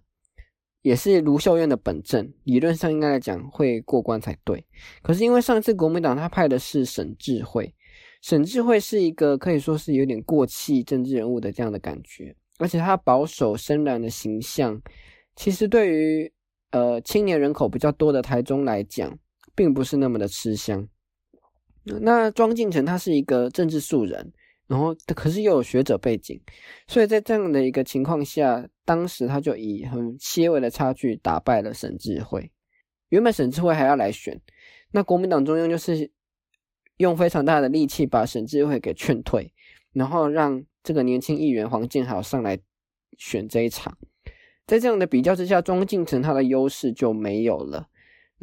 [0.82, 4.64] 也是卢秀燕的本镇，理论上应该来讲会过关才对。
[5.02, 7.74] 可是因为上一次国民党他派的是沈智慧。
[8.22, 14.80] 沈智慧是一个可以说是有点过气政治人物的这样的感觉，而且他保守深蓝的形象，
[15.36, 16.32] 其实对于
[16.70, 19.18] 呃青年人口比较多的台中来讲，
[19.54, 20.88] 并不是那么的吃香。
[21.84, 24.32] 那庄敬诚他是一个政治素人，
[24.66, 26.40] 然后可是又有学者背景，
[26.86, 32.50] 所以在这样的一个情况下，当时他就以很些微的差距打败了沈智慧。
[33.08, 34.40] 原本沈智慧还要来选，
[34.92, 36.10] 那国民党中央就是。
[36.98, 39.52] 用非常大的力气把沈智慧给劝退，
[39.92, 42.56] 然后让这个年轻议员黄建豪上来
[43.18, 43.98] 选这一场。
[44.64, 47.88] 在这样的比较之下，庄敬诚他的优势就没有了。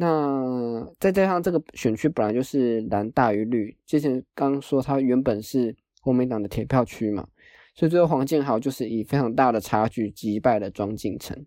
[0.02, 7.24] 那再加上这个选区本来就是蓝大于绿，之前刚说他原本是国民党的铁票区嘛，
[7.76, 11.46] 所以最后黄建豪就是以非常大的差距击败了庄敬诚。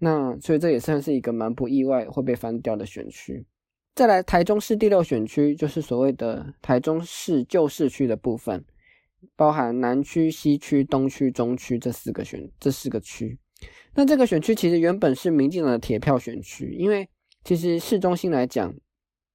[0.00, 3.46] 那所以这也算是一个蛮不意外会被翻掉的选区。
[3.94, 8.64] 再来，台中市第六选区就是所谓的台中市旧市区的部分，
[9.36, 13.38] 包含南区、西区、东区、中区这四个选这四个区。
[13.94, 17.08] 那这个选区其实原本是民进党的铁票选区，因为
[17.44, 18.74] 其实市中心来讲，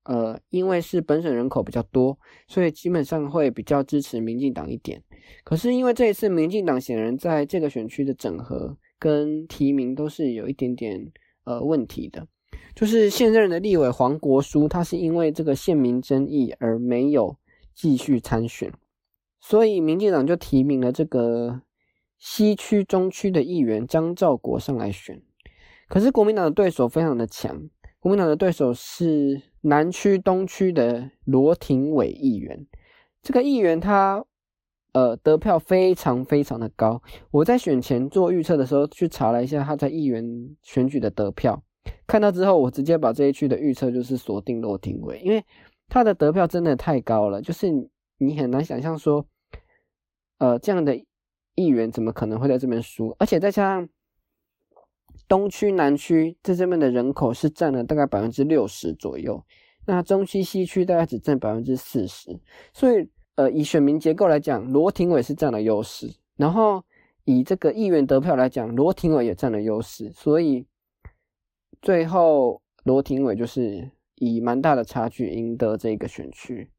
[0.04, 2.18] 呃，因为是本省人口比较多，
[2.48, 5.04] 所以基本上会比较支持民进党一点。
[5.44, 11.12] 可是因为这一次民进党显然在这个选区的整合跟提名都是有一点点
[11.44, 12.28] 呃问题的，
[12.76, 17.38] 就是现任的立委黄国书，他是因为这个县民争议而没有
[17.76, 18.74] 继续参选，
[19.40, 21.62] 所以民进党就提名了这个
[22.18, 25.22] 西区中区的议员张兆国上来选。
[25.88, 27.70] 可是国民党的对手非常的强，
[28.00, 29.42] 国民党的对手是。
[29.62, 32.66] 南区、东区的罗廷伟议员，
[33.22, 34.24] 这个议员他
[34.94, 37.04] 呃得票非常非常的高。
[37.30, 40.24] 我在选前做预测的时候去查了一下他在议员
[40.64, 41.62] 选举的得票，
[42.08, 45.44] 看到之后我直接把这一区的预测就是锁定罗廷伟，因为
[45.90, 47.68] 他的得票真的太高了，就是
[48.18, 49.26] 你很难想象说，
[50.38, 50.96] 呃这样的
[51.56, 53.90] 议员怎么可能会在这边输，而且再加上。
[55.30, 59.42] 东区、南区在这边的人口是占了大概百分之六十左右，
[59.86, 62.38] 那中区、西区大概只占百分之四十，
[62.74, 66.12] 所以呃，以选民结构来讲，罗廷伟是占了优势。
[66.36, 66.84] 然后
[67.26, 70.66] 以这个议员得票来讲，罗廷伟也占了优势，所以
[71.80, 76.72] 最后罗廷伟就是以蛮大的差距赢得这个选区。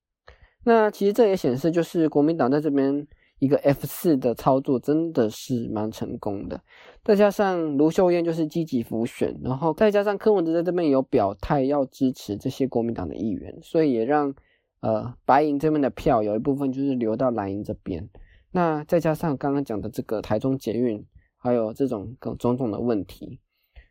[0.64, 3.06] 那其实这也显示，就是国民党在这边。
[3.40, 6.62] 一个 F 四的操作真的是蛮成功的，
[7.02, 14.34] 再加上卢秀燕就是积极浮选，然后再加上柯文哲在这边有表态要支持这些国民党的议员，所以也让
[14.80, 18.08] 呃白银这边的票有一部分就是流到蓝营这边。
[18.52, 21.02] 那再加上刚刚讲的这个台中捷运，
[21.38, 23.40] 还有这种各种种的问题，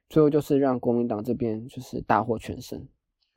[0.10, 2.88] 最后就是让国民党这边就是大获全胜。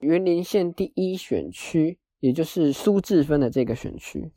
[0.01, 4.31] 云林县第一选区，也就是苏志芬的这个选区。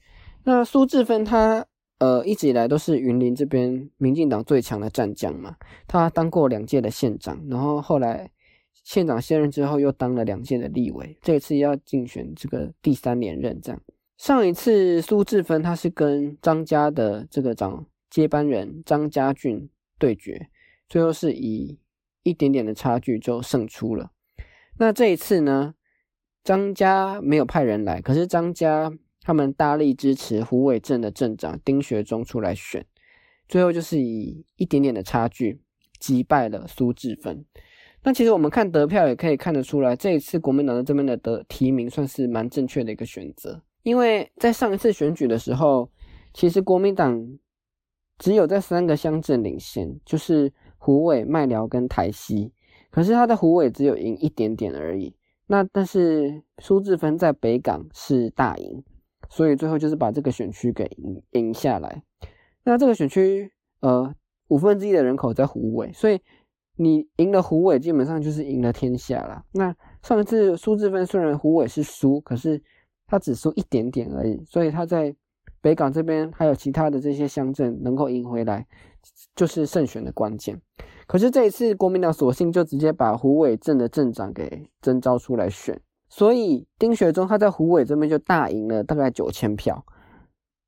[0.48, 1.66] 那苏志芬他
[1.98, 5.56] 呃一直以来都是云林这边民进党最强的战将嘛，
[5.88, 8.30] 他当过两届的县长，然后后来
[8.72, 13.82] 县长卸任之后又当了两届的立委，这一次要竞选这个第三连任这样。
[14.18, 20.50] 上一次苏志芬他是跟张家的这个长接班人张家俊对决，
[20.88, 21.80] 最后是以
[22.22, 24.12] 一点点的差距就胜出了。
[24.78, 25.74] 那这一次呢，
[26.44, 28.94] 张家没有派人来，可是张家。
[29.26, 32.86] 他们大力支持胡伟镇的镇长丁学忠出来选，
[33.50, 35.60] 最后就是以一点点的差距
[36.00, 37.44] 击败了苏志芬。
[38.04, 43.60] 那其实我们看得票也可以看得出来，这一次国民党的这边的得提名算是蛮正确的一个选择。
[43.82, 45.90] 因为在上一次选举的时候，
[46.32, 47.40] 其实国民党
[48.20, 52.54] 只有在三个乡镇领先，就是胡伟、麦寮跟台西，
[52.92, 55.16] 可是他的胡伟只有赢一点点而已。
[55.48, 58.84] 那但是苏志芬在北港是大赢。
[59.30, 62.04] 所以最后就是把这个选区给赢赢下来。
[62.64, 64.14] 那这个选区，呃，
[64.48, 66.20] 五分之一的人口在湖尾，所以
[66.78, 69.44] 你赢了湖尾，基本上就是赢了天下了。
[69.54, 72.62] 那上一次苏志芬虽然湖尾是输，可是
[73.08, 75.16] 他只输一点点而已，所以他在
[75.62, 78.66] 北港这边还有其他的这些乡镇能够赢回来，
[79.36, 80.60] 就是胜选的关键。
[81.08, 85.80] 可是这一次国民党索性就直接把湖尾镇的镇长给征召出来选。
[86.08, 89.84] 所以丁学忠他在湖尾这边就大赢了大概九千票，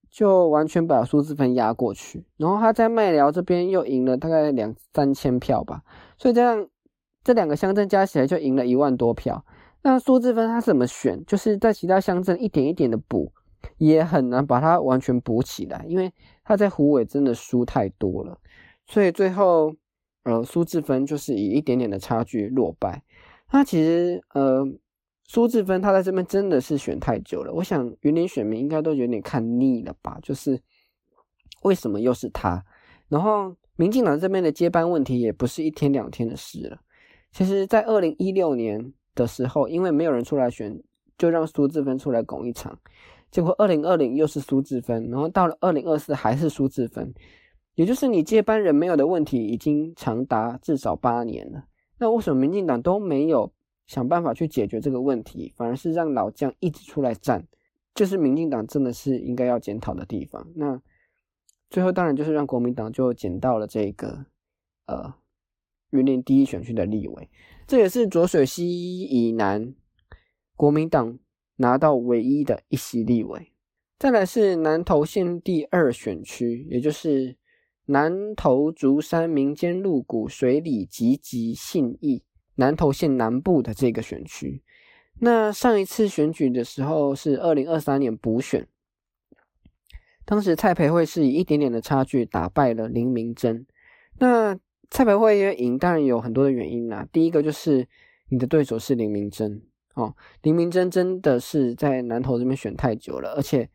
[0.10, 2.26] 就完全把苏志芬压过去。
[2.38, 5.84] 然后他在麦寮这边又赢了大概两三千票吧，
[6.18, 6.68] 所以这样
[7.24, 9.46] 这两个乡镇加起来就赢了一万多票。
[9.84, 11.24] 那苏志芬他怎么选？
[11.26, 13.32] 就是在其他乡镇一点一点的补，
[13.78, 16.12] 也很难把它完全补起来，因为
[16.44, 18.38] 他在湖尾真的输太多了。
[18.88, 19.74] 所以最后
[20.24, 23.04] 呃苏志芬就是以一点点的差距落败。
[23.48, 24.68] 他其实呃。
[25.28, 30.18] 苏志芬他在这边真的是选太久了，我想云林选民应该都有点看腻了吧？
[30.24, 30.58] 就是
[31.64, 32.64] 为什么又是他？
[33.10, 36.80] 然后民进党这边的接班问题也不是一天两天的事了。
[37.34, 40.82] 其实，在二零一六年的时候，因为没有人出来选，
[41.18, 42.80] 就让苏志芬出来拱一场。
[43.30, 47.14] 结果二零二零又是苏志芬，然后到了二零二四还是苏志芬，
[47.76, 51.66] 也就是你接班人没有的问题，已经长达至少八年了。
[52.00, 53.52] 那为什么民进党都没有？
[53.88, 57.48] 想办法去解决这个问题，反而是让老将一直出来战，
[57.96, 60.46] 这是民进党真的是应该要检讨的地方。
[60.56, 60.82] 那
[61.70, 64.26] 最后当然就是让国民党就捡到了这个
[64.86, 65.14] 呃
[65.90, 67.30] 云林第一选区的立委，
[67.66, 69.74] 这也是浊水溪以南
[70.56, 71.18] 国民党
[71.56, 73.52] 拿到唯一的一席立委。
[73.98, 77.36] 再来是南投县第二选区，也就是
[77.86, 82.24] 南投竹山民间路谷水里集集信义。
[82.58, 84.62] 南投县南部的这个选区，
[85.20, 88.68] 那上一次选举的时候是二零二三年补选，
[90.26, 93.66] 当时蔡培慧是以一点点的差距打败了林明珍。
[94.20, 94.58] 那
[94.90, 97.08] 蔡培慧赢，当然有很多的原因啦。
[97.12, 97.88] 第一个就是
[98.30, 99.62] 你的对手是林明珍
[99.94, 103.70] 哦，林明珍真的是在南投这边选太久了，而且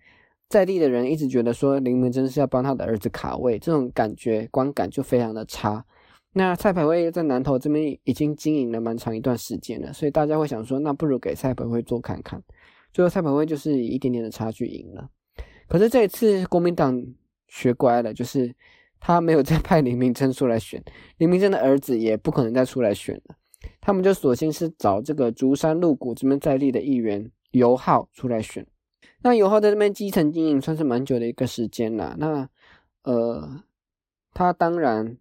[0.49, 5.85] 在地的人一直觉得说林明珍是要帮他的儿子卡位，这种感觉观感就非常的差。
[6.35, 12.43] 那蔡培慧在南投这边已经经营了蛮长一段时间了，所以大家会想说，那不如给蔡培慧做看看。
[12.93, 15.09] 最后蔡培慧就是以一点点的差距赢了。
[15.69, 17.03] 可是这一次国民党
[17.49, 18.55] 学乖了，就是
[18.99, 20.83] 他没有再派林明珍出来选，
[21.19, 23.37] 林明珍的儿子也不可能再出来选了。
[23.81, 28.67] 他们就索性是找这个竹山鹿谷这边在立的议员尤浩出来选。
[29.23, 32.17] 那尤浩在这边基层经营算是蛮久的一个时间了。
[32.19, 32.49] 那
[33.05, 33.63] 呃，
[34.35, 35.17] 他当然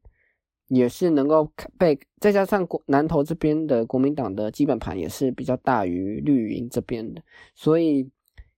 [0.74, 7.22] 也是能够被再加上国南投这边的国民党的基本盘也是比较大于绿营这边的，
[7.54, 8.10] 所以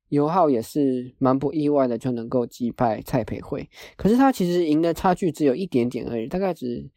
[0.10, 3.68] 尤浩也是蛮不意外的就能够击败蔡培慧。
[3.98, 6.88] 可是他其实赢的差距只有一点点而已，大概只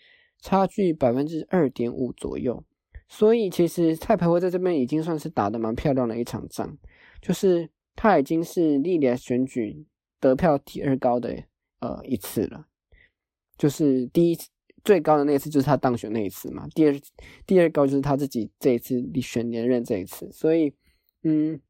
[0.42, 2.62] 差距百分之二点五左右。
[3.08, 6.76] 所以其实蔡培慧在这边已经算是打的蛮漂亮的一场仗，
[7.22, 9.86] 就是他已经是历年选举
[10.20, 11.42] 得票第二高的
[11.80, 12.66] 呃一次了，
[13.56, 14.50] 就是第一次
[14.86, 16.94] 最高的那一次就是他当选那一次嘛，第二
[17.44, 20.72] 第二高就是他自己这一次选连任这一次，所以
[21.24, 21.60] 嗯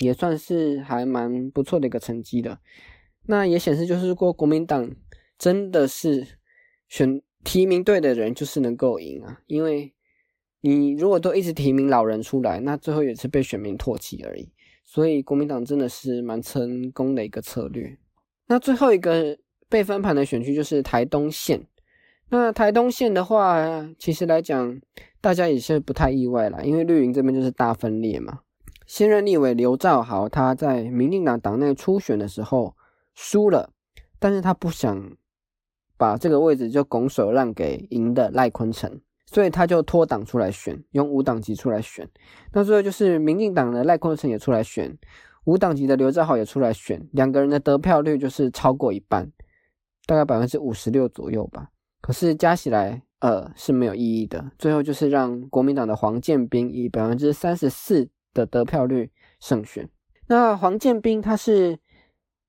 [0.00, 2.58] 也算是还蛮不错的一个成绩的。
[3.26, 4.90] 那也显示就是说国民党
[5.38, 6.26] 真的是
[6.88, 9.94] 选提名对的人就是能够赢啊，因为。
[10.60, 14.50] 你如果都一直提名老人出来，那最后也是被选民唾弃而已。
[14.84, 17.96] 所以国民党真的是蛮成功的一个策略。
[18.48, 21.64] 那最后一个被翻盘的选区就是台东县。
[22.30, 24.80] 那台东县的话，其实来讲，
[25.20, 28.40] 大家也是不太意外啦，因为绿营这边就是大分裂嘛。
[28.86, 32.74] 现任立委刘兆豪他在民进党党内初选的时候
[33.14, 33.70] 输了，
[34.18, 35.16] 但是他不想
[35.96, 39.00] 把这个位置就拱手让给赢的赖坤成。
[39.30, 42.08] 所以他就脱党出来选，用无党籍出来选。
[42.54, 44.96] 那最后就是民进党的赖坤成也出来选，
[45.44, 49.30] 无党籍的刘兆豪也出来选，两个人的得票率就是超过一半，
[50.06, 51.68] 大概百分之五十六左右吧。
[52.08, 54.50] 可是加起来，呃是没有意义的。
[54.58, 59.86] 最后就是让国民党的黄建斌以百分之三十四的得票率胜选。
[60.26, 61.78] 那黄建斌他是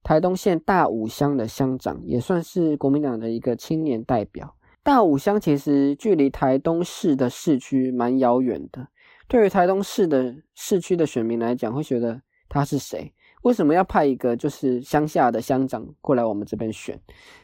[0.02, 4.56] 台东县大武乡的乡长，也算是国民党的一个青年代表。
[4.82, 8.88] 大武乡其实距离台东市的市区蛮遥远的。
[9.28, 13.14] 对于台东市的市区的选民来讲，会觉得他是谁？
[13.42, 16.98] 为什么要派一个就是乡下的乡长过来我们这边选？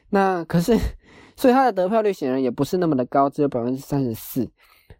[0.09, 0.77] 那可是，
[1.35, 4.49] 所以他的得票率显然也不是那么的高，只有百分之三十四。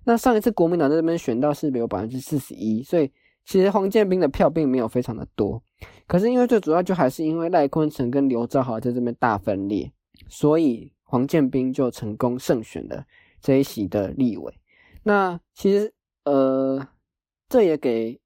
[0.04, 3.12] 那上一次国民党在这边选到是有百分之四十一，所以
[3.46, 5.62] 其实黄建斌的票并没有非常的多。
[6.08, 9.92] 可是因为最主要就还是因为赖坤成跟刘兆豪在这边大分裂，
[10.28, 10.92] 所以。
[11.08, 13.06] 黄建斌就成功胜选了
[13.40, 14.52] 这一席的立委。
[15.04, 15.94] 那其实，
[16.24, 16.86] 呃，
[17.48, 18.20] 这也给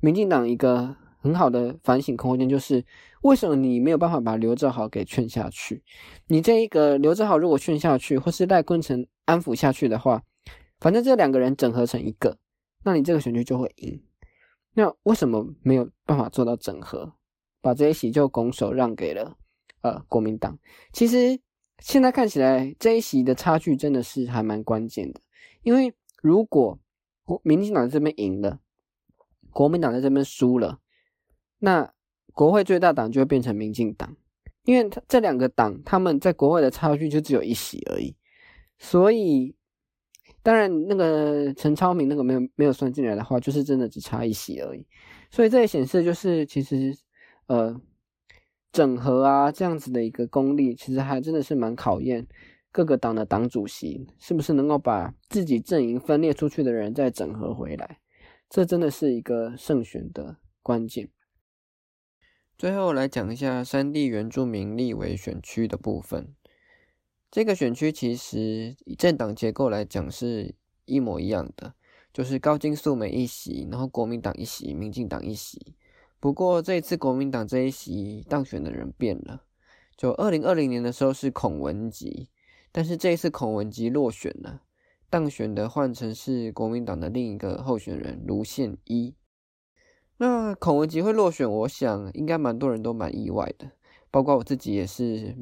[0.00, 2.84] 民进党一个很好的反省空间，就是
[3.22, 5.82] 为什么你没有办法把刘志豪给劝下去？
[6.26, 10.22] 你这一个刘志豪如果劝下去，或是赖坤成安抚下去的话，
[10.80, 12.38] 反正这两个人整合成一个，
[12.84, 14.02] 那你这个选举就会赢。
[14.74, 17.12] 那为什么没有办法做到整合，
[17.60, 19.36] 把这一席就拱手让给了
[19.82, 20.58] 呃国民党？
[20.92, 21.40] 其实。
[21.80, 25.20] 现在看起来这一席的差距真的是还蛮关键的，
[25.62, 26.76] 因为如果
[27.24, 28.58] 国民进党这边赢了，
[29.52, 30.80] 国民党在这边输了，
[31.58, 31.92] 那
[32.32, 34.16] 国会最大党就会变成民进党，
[34.64, 38.16] 因为他这两个党他们在国会的差距就只有一席而已，
[38.78, 39.54] 所以
[40.42, 44.86] 当然那个陈超明那个没有没有算进来的话，就是真的只差一席而已，
[45.30, 46.96] 所以这也显示就是其实
[47.46, 47.80] 呃。
[48.70, 52.28] 整合啊，这样子的一个功力，其实还真的是蛮考验
[52.70, 57.98] 各个党的党主席是不是能够把自己阵营分裂出去的人再整合回来，
[58.50, 61.08] 这真的是一个胜选的关键。
[62.58, 66.34] 最后来讲一下山地原住民立委选区的部分，
[67.30, 71.74] 这个选区其实以政党结构来讲是一模一样的，
[72.12, 75.76] 就是高金素梅一席，然后国民党一席，民进党一席。
[76.18, 79.44] 不过这一次国民党这一席当选的人变了，
[79.96, 82.28] 就二零二零年的时候是孔文吉，
[82.72, 84.62] 但是这一次孔文吉落选了，
[85.08, 89.14] 当选的换成是国民党的另一个候选人卢宪一。
[90.18, 93.70] 那孔文吉会落选，我想应该蛮多人都蛮意外的，
[94.10, 95.36] 包括我自己也是，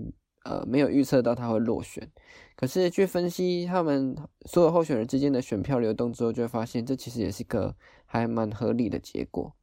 [0.44, 2.10] 呃，没有预测到他会落选。
[2.54, 7.74] 可是去分析他们所有候选人之间的选票流动之后，就会发现这其实也是一个
[8.04, 9.54] 还蛮合理的结果。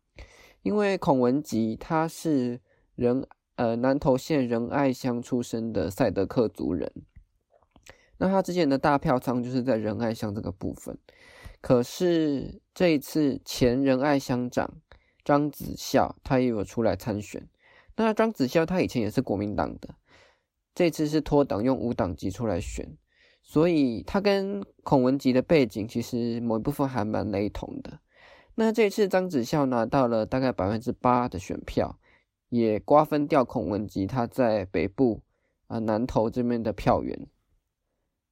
[0.63, 2.59] 因为孔文吉他是
[2.95, 6.91] 仁呃南投县仁爱乡出生的赛德克族人，
[8.17, 10.97] 那他之前的大票仓就是在仁爱乡这个部分。
[11.61, 14.81] 可是这一次前仁爱乡长
[15.23, 17.47] 张子孝他也有出来参选。
[17.95, 19.95] 那张子孝他以前也是国民党的，
[20.73, 22.97] 这次是脱党用无党籍出来选，
[23.43, 27.99] 所以他跟孔文吉的背景其实某一部分还蛮雷同的。
[28.55, 31.99] 那这次张子孝拿到了大概百分之八的选票，
[32.49, 35.21] 也瓜分掉孔文吉他在北部
[35.67, 37.27] 啊南投这边的票源。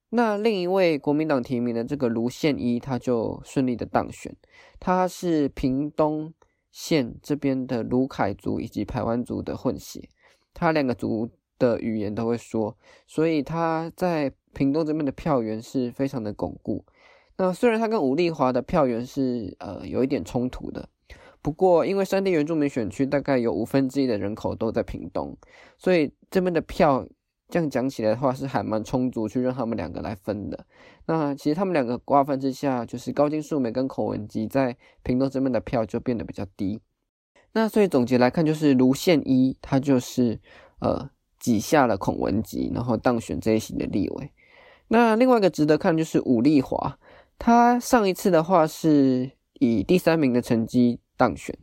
[0.09, 4.35] 那另一位国民党提名的这个卢宪一，他就顺利的当选。
[4.79, 6.33] 他是屏东
[6.71, 10.09] 县这边的卢凯族以及排湾族的混血，
[10.53, 16.83] 他两个族的语言都会说，所以他在屏东这边的票源是非常的巩固。
[17.37, 20.89] 那虽然他跟吴丽华的票源是呃有一点冲突的，
[21.41, 25.37] 不过因为山地原住民选区大概有五分之一的人口都在屏东，
[25.77, 27.07] 所以这边的票。
[27.51, 30.65] 这样讲起来的话，是还蛮充足，去让他们两个来分的。
[31.05, 36.79] 那其实他们两个瓜分之下，就是高金素梅跟孔文基在屏东这边的票就变得比较低。
[37.51, 40.39] 那所以总结来看，就是卢宪一他就是
[40.79, 44.31] 呃挤下了孔文吉，然后当选这一席的立委。
[44.87, 46.97] 那另外一个值得看就是武丽华，
[47.37, 49.29] 他上一次的话是
[49.59, 51.53] 以第三名的成绩当选。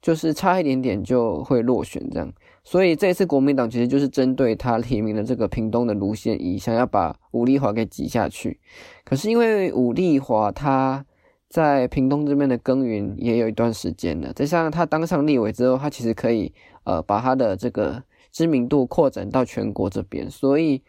[0.00, 2.32] 就是差一点点就会落选这样，
[2.64, 8.60] 所以这一次国民党其实就是针对他提名的这个屏东的卢宪仪，想要把武丽华给挤下去。
[9.04, 11.04] 可是因为武丽华他
[11.48, 16.52] 在屏东这边的耕耘也有一段时间了，再加上他当上立委之后，他其实可以
[16.84, 20.82] 呃把他的这个知名度扩展到全国这边，所以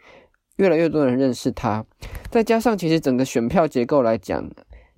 [0.58, 1.86] 越来越多人认识他。
[2.30, 4.50] 再加上其实整个选票结构来讲。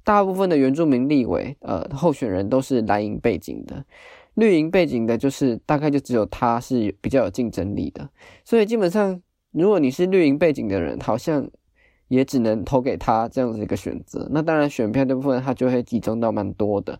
[0.03, 3.83] 大部分的原住民立委，呃，候选人都是蓝营背景的，
[4.35, 8.09] 绿营背景的，就是大概就只有他是比较有竞争力的。
[8.43, 9.21] 所以基本上，
[9.51, 11.49] 如果你是绿营背景的人，好像
[12.07, 14.27] 也只能投给他这样子一个选择。
[14.31, 16.99] 那当然，选票这部分他就会集中到蛮多的。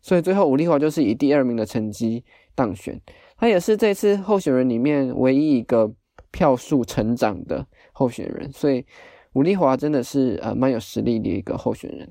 [0.00, 2.24] 所以最后，吴立华就是以第二名的成绩
[2.54, 3.00] 当选，
[3.36, 5.92] 他也是这次候选人里面唯一一个
[6.30, 8.50] 票数成长的候选人。
[8.52, 8.86] 所以，
[9.32, 12.08] 吴立华真的是呃蛮有实力的一个候选人。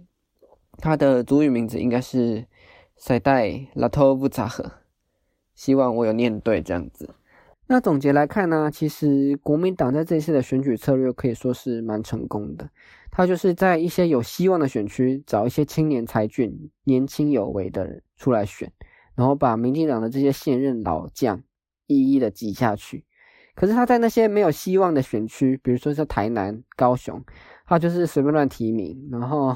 [0.80, 2.46] 他的主语名字应该是
[2.98, 4.72] 塞代拉托布扎赫，
[5.54, 7.14] 希望我有念对这样子。
[7.68, 12.70] 那总结来看呢，其实国民党在这次的选举策略可以说是蛮成功的。
[13.12, 18.72] 他就是在一些有希望的选区找一些青年才俊、年轻有为的人出来选，
[19.16, 21.42] 然后把民进党的这些现任老将
[21.88, 23.06] 一一的挤下去。
[23.56, 27.24] 可是他在那些没有希望的选区，比如说在台南、高雄，
[27.66, 29.56] 他就是随便乱提名，然后。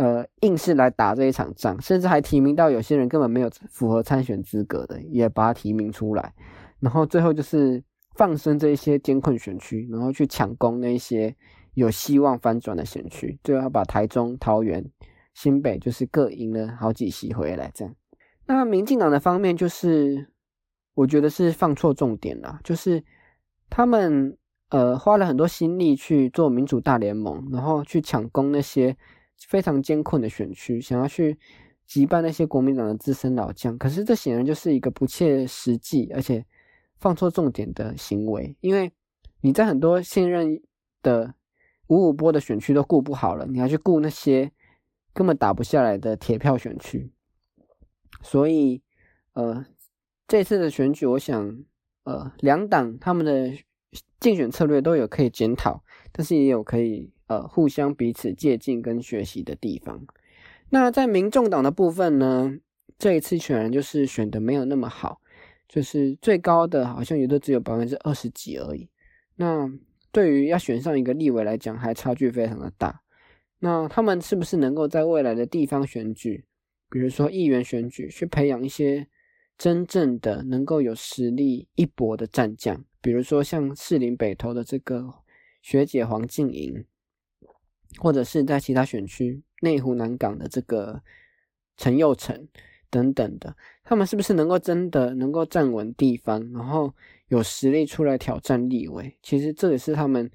[0.00, 6.32] 呃，硬是来打这一场仗，甚至还提名到有些人根本没有符合参选资格的，也把他提名出来。
[6.78, 7.84] 然后最后就是
[8.14, 11.36] 放生这一些艰困选区，然后去抢攻那些
[11.74, 14.82] 有希望翻转的选区，最后把台中、桃园、
[15.34, 17.70] 新北就是各赢了好几席回来。
[17.74, 17.94] 这样，
[18.46, 20.28] 那民进党的方面就是，
[20.94, 23.04] 我觉得是放错重点了，就是
[23.68, 24.34] 他们
[24.70, 28.96] 呃花了很多心力去做民主大联盟，然后去抢攻那些。
[29.48, 31.38] 非常艰困的选区，想要去
[31.86, 36.44] 击败那些国民党的资深老将，可是这显然就是一个不切实际，而且
[36.98, 38.56] 放错重点的行为。
[38.60, 38.92] 因为
[39.40, 40.60] 你在很多现任
[41.02, 41.34] 的
[41.88, 44.52] 五五波的选区都顾不好了，你还去顾那些
[45.12, 47.10] 根本打不下来的铁票选区。
[48.22, 48.82] 所以，
[49.32, 49.64] 呃，
[50.28, 51.64] 这次的选举，我想，
[52.04, 53.50] 呃，两党他们的
[54.20, 55.82] 竞选策略都有可以检讨，
[56.12, 57.10] 但是也有可以。
[57.30, 60.04] 呃，互相彼此借鉴跟学习的地方。
[60.70, 62.56] 那在民众党的部分呢，
[62.98, 65.20] 这一次选人就是选的没有那么好，
[65.68, 68.88] 就是最高的好像也都只有百分之二十几而已。
[69.36, 69.70] 那
[70.10, 73.00] 对于要选上一个立委来讲，还差距非常的大。
[73.60, 76.44] 那他们是不是能够在未来的地方选举，
[76.90, 79.06] 比如说议员选举，去培养一些
[79.56, 82.84] 真正的能够有实力一搏的战将？
[83.00, 85.14] 比如说像士林北投的这个
[85.62, 86.84] 学姐黄静莹。
[87.98, 91.02] 或者是在其他选区，内湖南港的这个
[91.76, 92.48] 陈佑成
[92.88, 96.94] 等等的，他们是不是能够真的能够站稳地方，然后
[97.28, 99.16] 有实力出来挑战立委？
[99.22, 100.30] 其实这也是他们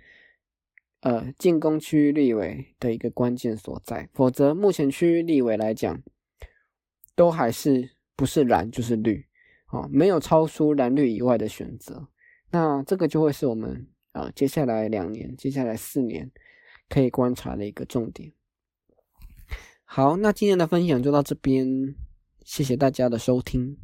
[1.01, 4.09] 呃进攻区域立委的一个关键所在。
[4.13, 6.01] 否则，目前区域立委来讲，
[7.15, 9.25] 都还是不是蓝就是绿，
[9.71, 12.07] 哦，没有超出蓝绿以外的选择。
[12.51, 16.31] 那这个就会是我们啊接下来两年，接下来四年。
[16.89, 18.31] 可以观察的一个重点。
[19.83, 21.95] 好，那今天的分享就到这边，
[22.43, 23.77] 谢谢大家的收听。